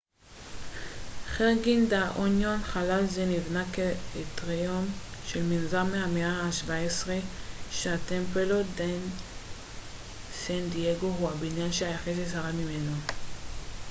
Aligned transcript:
חרגין 1.31 1.89
דה 1.89 1.99
לה 1.99 2.11
אוניון 2.15 2.63
חלל 2.63 3.05
זה 3.07 3.25
נבנה 3.25 3.63
כאטריום 3.73 4.85
של 5.27 5.43
מנזר 5.43 5.83
מהמאה 5.83 6.31
ה-17 6.41 7.07
שהטמפלו 7.71 8.63
דה 8.75 8.83
סן 10.33 10.69
דייגו 10.69 11.07
הוא 11.07 11.29
הבניין 11.31 11.71
היחיד 11.81 12.15
ששרד 12.15 12.53
ממנו 12.55 12.95